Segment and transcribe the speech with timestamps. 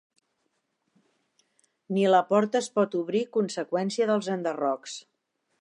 [1.97, 5.01] Ni la porta es pot obrir conseqüència dels enderrocs.